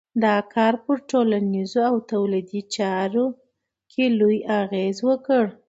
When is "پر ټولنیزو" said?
0.83-1.81